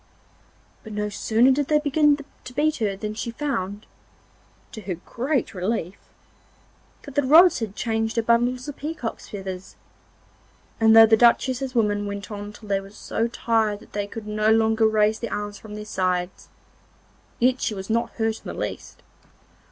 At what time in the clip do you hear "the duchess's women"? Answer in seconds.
11.05-12.07